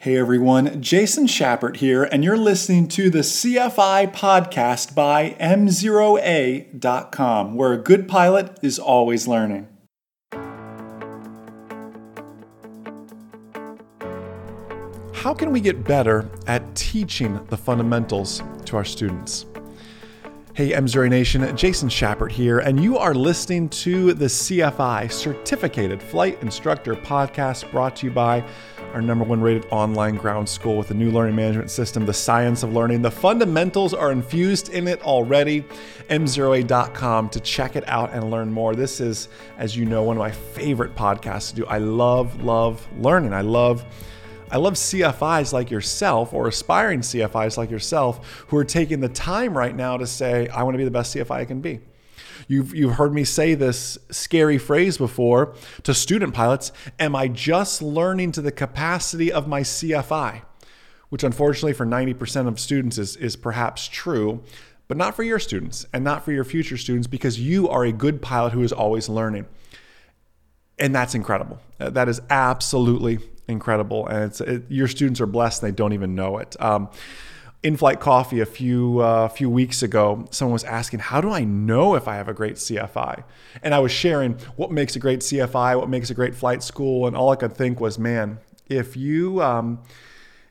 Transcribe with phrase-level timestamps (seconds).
[0.00, 6.76] Hey everyone, Jason Schappert here, and you're listening to the CFI podcast by M0A.com,
[7.56, 9.66] where a good pilot is always learning.
[15.14, 19.46] How can we get better at teaching the fundamentals to our students?
[20.54, 26.40] Hey, M0A Nation, Jason Schappert here, and you are listening to the CFI Certificated Flight
[26.42, 28.44] Instructor podcast brought to you by
[28.94, 32.62] our number one rated online ground school with a new learning management system, the science
[32.62, 33.02] of learning.
[33.02, 35.64] The fundamentals are infused in it already.
[36.08, 38.74] M0A.com to check it out and learn more.
[38.74, 41.66] This is, as you know, one of my favorite podcasts to do.
[41.66, 43.32] I love, love learning.
[43.32, 43.84] I love
[44.50, 49.56] I love CFIs like yourself or aspiring CFIs like yourself who are taking the time
[49.56, 51.80] right now to say, I want to be the best CFI I can be.
[52.48, 57.82] You've, you've heard me say this scary phrase before to student pilots Am I just
[57.82, 60.42] learning to the capacity of my CFI?
[61.10, 64.42] Which, unfortunately, for 90% of students is, is perhaps true,
[64.88, 67.92] but not for your students and not for your future students because you are a
[67.92, 69.46] good pilot who is always learning.
[70.78, 71.60] And that's incredible.
[71.78, 74.06] That is absolutely incredible.
[74.06, 76.56] And it's, it, your students are blessed and they don't even know it.
[76.60, 76.88] Um,
[77.62, 81.94] in-flight coffee a few uh, few weeks ago, someone was asking, "How do I know
[81.94, 83.24] if I have a great CFI?"
[83.62, 87.06] And I was sharing what makes a great CFI, what makes a great flight school,
[87.06, 89.80] and all I could think was, "Man, if you." Um,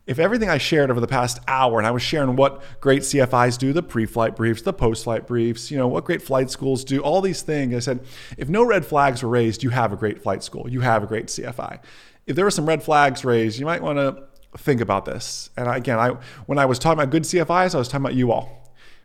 [0.05, 3.58] if everything I shared over the past hour, and I was sharing what great CFIs
[3.58, 7.19] do, the pre-flight briefs, the post-flight briefs, you know, what great flight schools do, all
[7.19, 8.05] these things, I said,
[8.38, 11.08] if no red flags were raised, you have a great flight school, you have a
[11.08, 11.80] great CFI.
[12.25, 14.23] If there were some red flags raised, you might want to
[14.58, 15.50] think about this.
[15.58, 16.09] And again, I
[16.45, 18.45] when I was talking about good CFIs, I was talking about you all.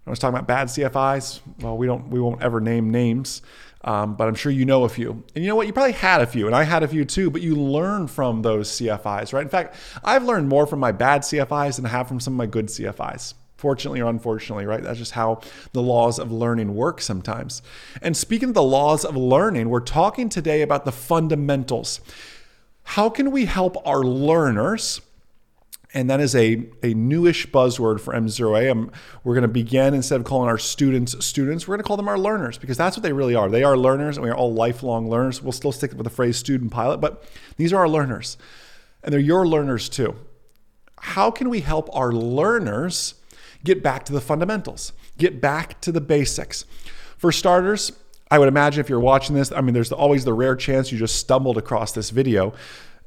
[0.05, 3.43] When I was talking about bad CFIs, well, we don't we won't ever name names,
[3.85, 5.25] um, but I'm sure you know a few.
[5.35, 5.67] And you know what?
[5.67, 7.31] You probably had a few, and I had a few too.
[7.31, 9.43] But you learn from those CFIs, right?
[9.43, 12.39] In fact, I've learned more from my bad CFIs than I have from some of
[12.39, 14.83] my good CFIs fortunately or unfortunately, right?
[14.83, 15.41] That's just how
[15.73, 17.63] the laws of learning work sometimes.
[18.03, 22.01] And speaking of the laws of learning, we're talking today about the fundamentals.
[22.83, 25.01] How can we help our learners?
[25.95, 28.71] And that is a, a newish buzzword for M0A.
[28.71, 28.93] I'm, um,
[29.25, 32.09] we're going to begin, instead of calling our students students, we're going to call them
[32.09, 33.51] our learners because that's what they really are.
[33.51, 35.43] They are learners, and we are all lifelong learners.
[35.43, 37.25] We'll still stick with the phrase student pilot, but
[37.57, 38.39] these are our learners,
[39.03, 40.17] and they're your learners too.
[40.99, 43.15] How can we help our learners
[43.65, 46.65] get back to the fundamentals, get back to the basics?
[47.19, 47.93] For starters,
[48.31, 50.99] I would imagine if you're watching this, I mean, there's always the rare chance you
[50.99, 52.55] just stumbled across this video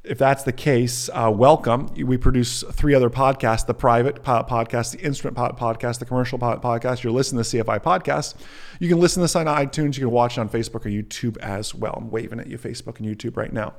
[0.05, 1.87] if that's the case, uh, welcome.
[1.95, 6.37] We produce three other podcasts the private pilot podcast, the instrument pilot podcast, the commercial
[6.37, 7.03] pilot podcast.
[7.03, 8.35] You're listening to the CFI podcast.
[8.79, 9.97] You can listen to this on iTunes.
[9.97, 11.95] You can watch it on Facebook or YouTube as well.
[11.97, 13.73] I'm waving at you, Facebook and YouTube right now.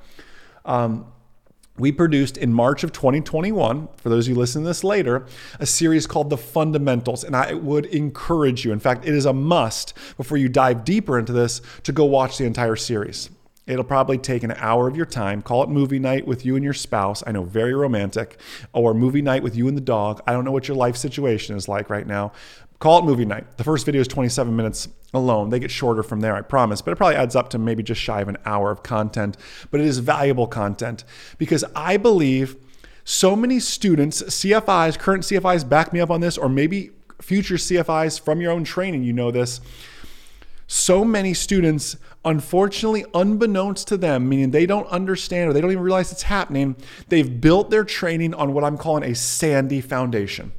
[0.64, 1.06] Um,
[1.78, 5.26] we produced in March of 2021, for those of you listening to this later,
[5.60, 7.22] a series called The Fundamentals.
[7.22, 11.18] And I would encourage you, in fact, it is a must before you dive deeper
[11.18, 13.28] into this to go watch the entire series.
[13.66, 15.42] It'll probably take an hour of your time.
[15.42, 17.24] Call it movie night with you and your spouse.
[17.26, 18.38] I know, very romantic.
[18.72, 20.22] Or movie night with you and the dog.
[20.26, 22.32] I don't know what your life situation is like right now.
[22.78, 23.56] Call it movie night.
[23.56, 25.50] The first video is 27 minutes alone.
[25.50, 28.00] They get shorter from there, I promise, but it probably adds up to maybe just
[28.00, 29.36] shy of an hour of content.
[29.70, 31.02] But it is valuable content
[31.38, 32.56] because I believe
[33.04, 36.90] so many students, CFIs, current CFIs back me up on this, or maybe
[37.20, 39.60] future CFIs from your own training, you know this
[40.66, 45.82] so many students, unfortunately, unbeknownst to them, meaning they don't understand or they don't even
[45.82, 46.76] realize it's happening,
[47.08, 50.52] they've built their training on what I'm calling a sandy foundation.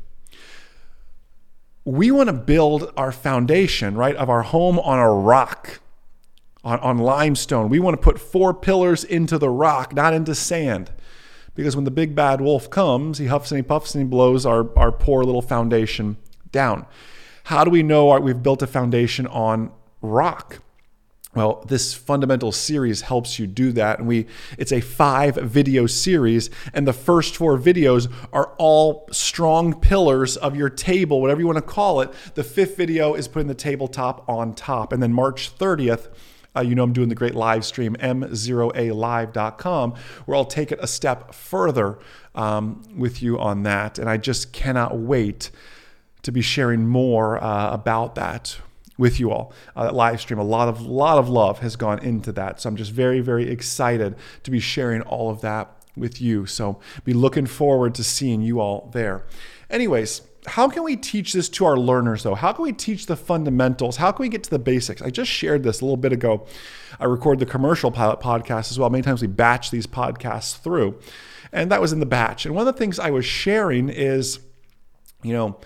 [1.84, 5.79] We want to build our foundation, right, of our home on a rock,
[6.63, 7.69] on, on limestone.
[7.69, 10.91] We want to put four pillars into the rock, not into sand.
[11.56, 14.46] Because when the big bad wolf comes, he huffs and he puffs and he blows
[14.46, 16.17] our, our poor little foundation
[16.51, 16.85] down.
[17.46, 19.72] How do we know our, we've built a foundation on
[20.07, 20.59] rock.
[21.38, 24.00] Well, this fundamental series helps you do that.
[24.00, 24.25] And we
[24.57, 30.55] it's a five video series, and the first four videos are all strong pillars of
[30.55, 32.11] your table, whatever you want to call it.
[32.34, 34.91] The fifth video is putting the tabletop on top.
[34.91, 36.08] And then March 30th,
[36.55, 39.93] uh, you know, I'm doing the great live stream, m0alive.com,
[40.26, 41.99] where I'll take it a step further
[42.34, 43.99] um, with you on that.
[43.99, 45.52] And I just cannot wait
[46.23, 48.58] to be sharing more uh, about that
[48.97, 49.53] with you all.
[49.76, 52.61] Uh, live stream, a lot of lot of love has gone into that.
[52.61, 56.46] So I'm just very very excited to be sharing all of that with you.
[56.46, 59.26] So be looking forward to seeing you all there.
[59.70, 62.35] Anyways, how can we teach this to our learners though?
[62.35, 63.97] How can we teach the fundamentals?
[63.97, 65.02] How can we get to the basics?
[65.02, 66.46] I just shared this a little bit ago.
[66.99, 68.90] I record the commercial pilot podcast as well.
[68.90, 70.99] Many times we batch these podcasts through,
[71.52, 72.46] and that was in the batch.
[72.46, 74.40] And one of the things I was sharing is,
[75.22, 75.59] you know,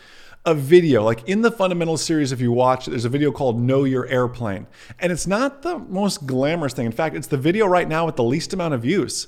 [0.46, 1.04] a video.
[1.04, 4.68] Like in the fundamental series, if you watch, there's a video called Know Your Airplane.
[5.00, 6.86] And it's not the most glamorous thing.
[6.86, 9.28] In fact, it's the video right now with the least amount of views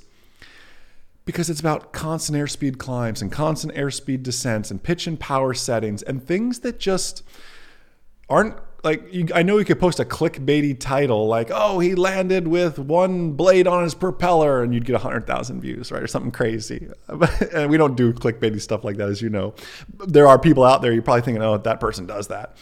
[1.26, 6.02] because it's about constant airspeed climbs and constant airspeed descents and pitch and power settings
[6.02, 7.24] and things that just
[8.30, 12.48] aren't like you, I know you could post a clickbaity title like "Oh, he landed
[12.48, 16.32] with one blade on his propeller" and you'd get hundred thousand views, right, or something
[16.32, 16.90] crazy.
[17.54, 19.56] and we don't do clickbaity stuff like that, as you know.
[20.06, 22.58] There are people out there you're probably thinking, "Oh, that person does that."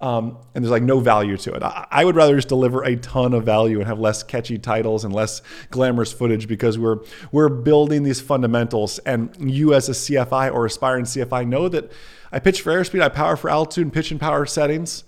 [0.00, 1.62] Um, and there's like no value to it.
[1.62, 5.04] I, I, would rather just deliver a ton of value and have less catchy titles
[5.04, 5.40] and less
[5.70, 6.98] glamorous footage because we're
[7.32, 8.98] we're building these fundamentals.
[9.00, 11.92] And you, as a CFI or aspiring CFI, know that
[12.30, 15.04] I pitch for airspeed, I power for altitude, and pitch and power settings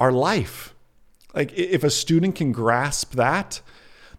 [0.00, 0.74] are life.
[1.34, 3.60] Like if a student can grasp that,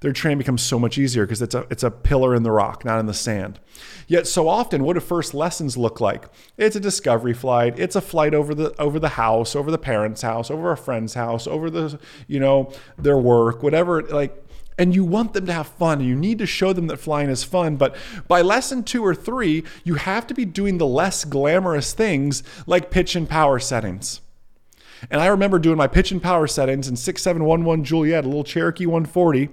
[0.02, 2.86] their training becomes so much easier because it's a it's a pillar in the rock,
[2.86, 3.60] not in the sand.
[4.08, 6.26] Yet so often, what do first lessons look like?
[6.58, 7.78] It's a discovery flight.
[7.78, 11.14] It's a flight over the over the house, over the parents' house, over a friend's
[11.14, 14.02] house, over the you know their work, whatever.
[14.02, 14.36] Like
[14.78, 17.30] and you want them to have fun and you need to show them that flying
[17.30, 17.94] is fun but
[18.28, 22.90] by lesson 2 or 3 you have to be doing the less glamorous things like
[22.90, 24.22] pitch and power settings
[25.10, 28.86] and I remember doing my pitch and power settings in 6711 Juliet, a little Cherokee
[28.86, 29.50] 140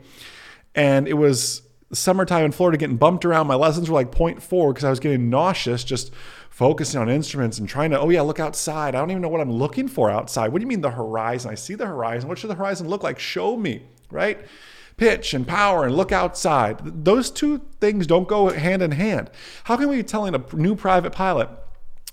[0.74, 1.62] and it was
[1.92, 3.46] summertime in Florida getting bumped around.
[3.46, 6.12] My lessons were like 0.4 because I was getting nauseous just
[6.50, 8.94] focusing on instruments and trying to, oh yeah, look outside.
[8.94, 10.48] I don't even know what I'm looking for outside.
[10.48, 11.50] What do you mean the horizon?
[11.50, 12.28] I see the horizon.
[12.28, 13.18] What should the horizon look like?
[13.18, 14.38] Show me, right?
[14.96, 17.04] Pitch and power and look outside.
[17.04, 19.30] Those two things don't go hand in hand.
[19.64, 21.48] How can we be telling a new private pilot,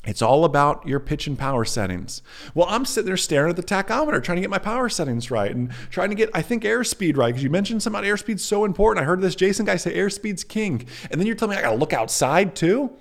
[0.06, 2.22] it's all about your pitch and power settings.
[2.54, 5.54] Well, I'm sitting there staring at the tachometer, trying to get my power settings right
[5.54, 7.28] and trying to get, I think, airspeed right.
[7.28, 9.04] Because you mentioned something about airspeed so important.
[9.04, 10.86] I heard this Jason guy say airspeed's king.
[11.10, 12.92] And then you're telling me I got to look outside too?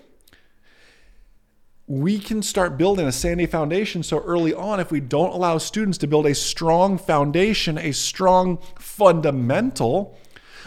[1.86, 5.98] We can start building a sandy foundation so early on if we don't allow students
[5.98, 10.18] to build a strong foundation, a strong fundamental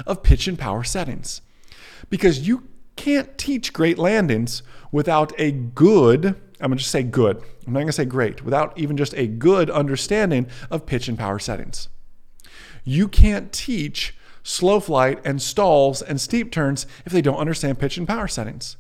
[0.06, 1.42] of pitch and power settings.
[2.12, 7.38] Because you can't teach great landings without a good, I'm going to just say good,
[7.66, 11.18] I'm not going to say great, without even just a good understanding of pitch and
[11.18, 11.88] power settings.
[12.84, 17.98] You can't teach slow flight and stalls and steep turns if they don't understand pitch
[17.98, 18.78] and power settings.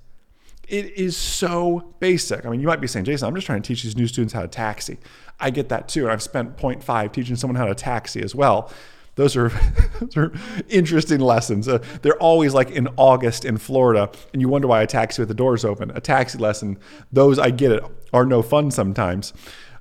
[0.67, 2.45] It is so basic.
[2.45, 4.33] I mean, you might be saying, Jason, I'm just trying to teach these new students
[4.33, 4.97] how to taxi.
[5.39, 6.03] I get that too.
[6.03, 8.71] And I've spent 0.5 teaching someone how to taxi as well.
[9.17, 9.49] Those are,
[9.99, 10.31] those are
[10.69, 11.67] interesting lessons.
[11.67, 15.27] Uh, they're always like in August in Florida, and you wonder why a taxi with
[15.27, 15.91] the doors open.
[15.91, 16.79] A taxi lesson,
[17.11, 17.83] those I get it,
[18.13, 19.33] are no fun sometimes.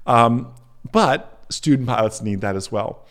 [0.07, 0.53] Um,
[0.91, 3.07] but student pilots need that as well.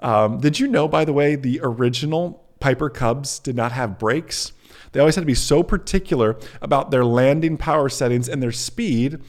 [0.00, 4.52] Um, did you know, by the way, the original Piper Cubs did not have brakes?
[4.92, 9.20] They always had to be so particular about their landing power settings and their speed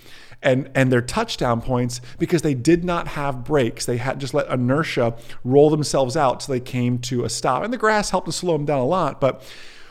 [0.46, 3.86] and, and their touchdown points because they did not have brakes.
[3.86, 7.64] They had just let inertia roll themselves out till they came to a stop.
[7.64, 9.20] And the grass helped to slow them down a lot.
[9.20, 9.44] But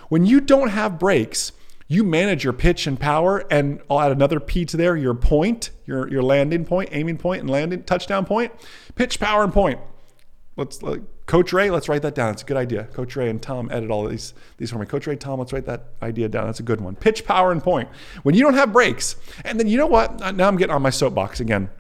[0.09, 1.53] when you don't have brakes,
[1.89, 5.71] you manage your pitch and power, and I'll add another P to there, your point,
[5.85, 8.53] your, your landing point, aiming point, and landing touchdown point,
[8.95, 9.81] pitch, power, and point.
[10.57, 12.33] Let's like, Coach Ray, let's write that down.
[12.33, 12.85] It's a good idea.
[12.85, 14.87] Coach Ray and Tom edit all these these for me.
[14.87, 16.47] Coach Ray, Tom, let's write that idea down.
[16.47, 16.97] That's a good one.
[16.97, 17.89] Pitch, power, and point.
[18.25, 20.21] When you don't have brakes, and then you know what?
[20.21, 21.71] Uh, now I'm getting on my soapbox again.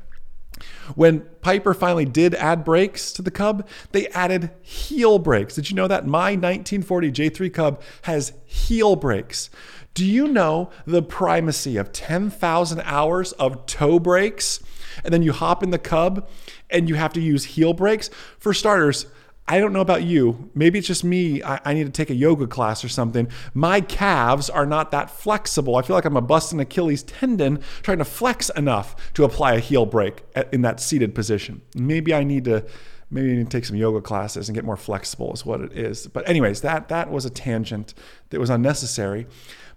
[0.94, 5.54] When Piper finally did add brakes to the Cub, they added heel brakes.
[5.54, 9.50] Did you know that my 1940 J3 Cub has heel brakes?
[9.94, 14.60] Do you know the primacy of 10,000 hours of toe brakes?
[15.04, 16.28] And then you hop in the Cub
[16.70, 18.10] and you have to use heel brakes?
[18.38, 19.06] For starters,
[19.46, 20.50] I don't know about you.
[20.54, 21.42] Maybe it's just me.
[21.42, 23.28] I, I, need to take a yoga class or something.
[23.52, 25.76] My calves are not that flexible.
[25.76, 29.58] I feel like I'm a busting Achilles tendon trying to flex enough to apply a
[29.58, 31.60] heel brake in that seated position.
[31.74, 32.64] Maybe I need to
[33.10, 35.72] maybe I need to take some yoga classes and get more flexible is what it
[35.72, 36.06] is.
[36.06, 37.92] But anyways, that that was a tangent
[38.30, 39.26] that was unnecessary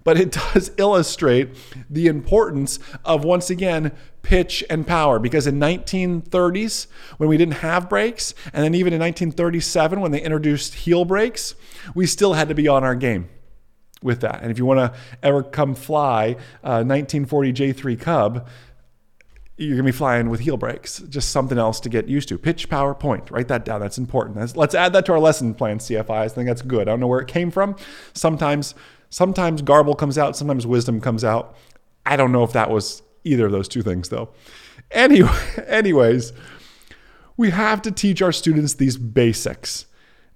[0.08, 1.50] but it does illustrate
[1.90, 6.88] the importance of once again pitch and power because in 1930s
[7.18, 11.56] when we didn't have brakes and then even in 1937 when they introduced heel brakes
[11.94, 13.28] we still had to be on our game
[14.02, 18.48] with that and if you want to ever come fly uh, a 1940 j3 cub
[19.58, 21.00] you're going to be flying with heel brakes.
[21.10, 22.38] Just something else to get used to.
[22.38, 23.32] Pitch, power, point.
[23.32, 23.82] Write that down.
[23.82, 24.56] That's important.
[24.56, 26.12] Let's add that to our lesson plan, CFIs.
[26.12, 26.82] I think that's good.
[26.82, 27.76] I don't know where it came from.
[28.14, 28.76] Sometimes
[29.10, 31.56] Sometimes garble comes out, sometimes wisdom comes out.
[32.06, 34.30] I don't know if that was either of those two things though.
[34.92, 35.30] Anyway,
[35.68, 36.34] anyways,
[37.36, 39.86] we have to teach our students these basics.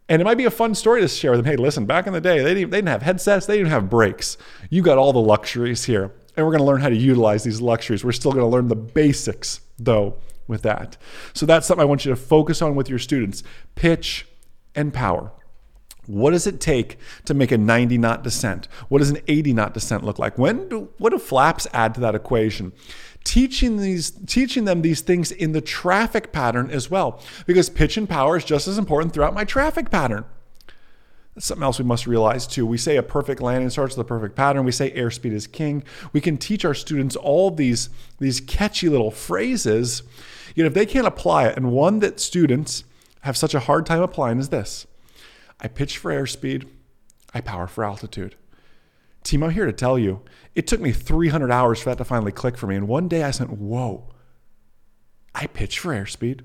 [0.09, 1.45] And it might be a fun story to share with them.
[1.45, 3.89] Hey, listen, back in the day, they didn't, they didn't have headsets, they didn't have
[3.89, 4.37] brakes.
[4.69, 6.11] You got all the luxuries here.
[6.35, 8.03] And we're going to learn how to utilize these luxuries.
[8.03, 10.97] We're still going to learn the basics, though, with that.
[11.33, 13.43] So that's something I want you to focus on with your students
[13.75, 14.27] pitch
[14.75, 15.31] and power.
[16.07, 18.67] What does it take to make a 90 knot descent?
[18.89, 20.37] What does an 80 knot descent look like?
[20.37, 22.73] When do, what do flaps add to that equation?
[23.23, 28.09] Teaching these, teaching them these things in the traffic pattern as well, because pitch and
[28.09, 30.25] power is just as important throughout my traffic pattern.
[31.35, 32.65] That's something else we must realize too.
[32.65, 34.65] We say a perfect landing starts with a perfect pattern.
[34.65, 35.83] We say airspeed is king.
[36.11, 37.89] We can teach our students all these,
[38.19, 40.03] these catchy little phrases.
[40.55, 42.83] Yet if they can't apply it, and one that students
[43.21, 44.87] have such a hard time applying is this
[45.61, 46.67] I pitch for airspeed,
[47.33, 48.35] I power for altitude.
[49.23, 50.21] Team, I'm here to tell you,
[50.55, 52.75] it took me 300 hours for that to finally click for me.
[52.75, 54.09] And one day I said, whoa,
[55.35, 56.41] I pitch for airspeed,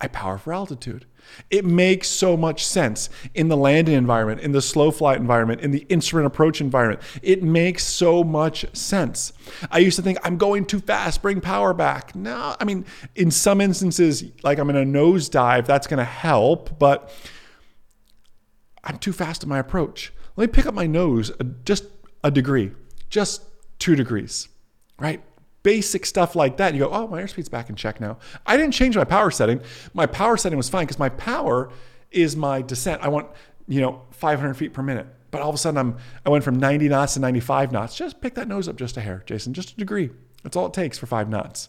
[0.00, 1.06] I power for altitude.
[1.50, 5.70] It makes so much sense in the landing environment, in the slow flight environment, in
[5.70, 7.00] the instrument approach environment.
[7.22, 9.32] It makes so much sense.
[9.70, 12.14] I used to think I'm going too fast, bring power back.
[12.14, 12.84] No, I mean,
[13.16, 17.12] in some instances, like I'm in a nosedive, that's going to help, but
[18.84, 20.12] I'm too fast in my approach.
[20.36, 21.32] Let me pick up my nose
[21.64, 21.84] just
[22.24, 22.72] a degree,
[23.08, 23.42] just
[23.78, 24.48] two degrees,
[24.98, 25.22] right?
[25.62, 26.72] Basic stuff like that.
[26.72, 28.18] You go, oh, my airspeed's back in check now.
[28.46, 29.60] I didn't change my power setting.
[29.92, 31.70] My power setting was fine because my power
[32.10, 33.02] is my descent.
[33.02, 33.28] I want,
[33.68, 35.06] you know, 500 feet per minute.
[35.30, 37.94] But all of a sudden, I'm I went from 90 knots to 95 knots.
[37.94, 40.10] Just pick that nose up just a hair, Jason, just a degree.
[40.42, 41.68] That's all it takes for five knots.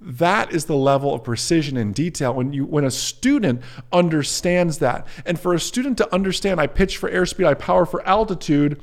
[0.00, 5.06] That is the level of precision and detail when you when a student understands that.
[5.26, 8.80] And for a student to understand I pitch for airspeed, I power for altitude,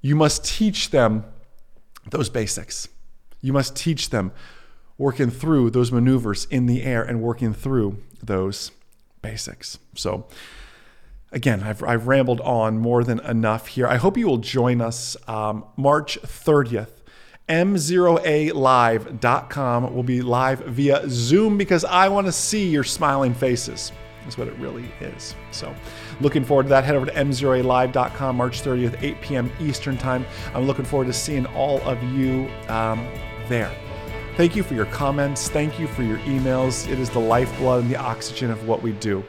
[0.00, 1.24] you must teach them
[2.10, 2.88] those basics.
[3.42, 4.32] You must teach them
[4.96, 8.70] working through those maneuvers in the air and working through those
[9.20, 9.78] basics.
[9.96, 10.28] So
[11.30, 13.86] again, I've, I've rambled on more than enough here.
[13.86, 17.01] I hope you will join us um, March 30th
[17.48, 23.92] m0alive.com will be live via Zoom because I want to see your smiling faces.
[24.22, 25.34] That's what it really is.
[25.50, 25.74] So,
[26.20, 26.84] looking forward to that.
[26.84, 29.52] Head over to m0alive.com March 30th, 8 p.m.
[29.60, 30.24] Eastern Time.
[30.54, 33.06] I'm looking forward to seeing all of you um,
[33.48, 33.70] there.
[34.36, 35.48] Thank you for your comments.
[35.48, 36.88] Thank you for your emails.
[36.88, 39.24] It is the lifeblood and the oxygen of what we do.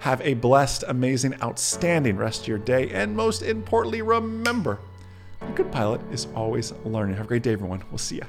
[0.00, 2.90] Have a blessed, amazing, outstanding rest of your day.
[2.90, 4.78] And most importantly, remember,
[5.40, 7.16] a good pilot is always learning.
[7.16, 7.82] Have a great day, everyone.
[7.90, 8.22] We'll see you.